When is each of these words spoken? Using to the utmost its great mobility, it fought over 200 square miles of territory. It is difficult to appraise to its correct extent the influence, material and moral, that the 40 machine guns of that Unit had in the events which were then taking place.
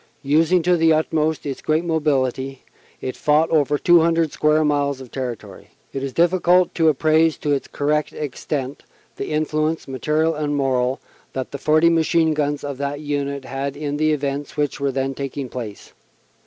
Using 0.23 0.63
to 0.63 0.75
the 0.77 0.91
utmost 0.93 1.45
its 1.45 1.61
great 1.61 1.85
mobility, 1.85 2.63
it 3.01 3.15
fought 3.15 3.51
over 3.51 3.77
200 3.77 4.31
square 4.31 4.65
miles 4.65 4.99
of 4.99 5.11
territory. 5.11 5.67
It 5.93 6.01
is 6.01 6.11
difficult 6.11 6.73
to 6.73 6.89
appraise 6.89 7.37
to 7.37 7.51
its 7.51 7.67
correct 7.67 8.11
extent 8.11 8.81
the 9.17 9.27
influence, 9.29 9.87
material 9.87 10.33
and 10.33 10.55
moral, 10.55 10.99
that 11.33 11.51
the 11.51 11.59
40 11.59 11.91
machine 11.91 12.33
guns 12.33 12.63
of 12.63 12.79
that 12.79 12.99
Unit 13.01 13.45
had 13.45 13.77
in 13.77 13.97
the 13.97 14.11
events 14.11 14.57
which 14.57 14.79
were 14.79 14.91
then 14.91 15.13
taking 15.13 15.49
place. 15.49 15.93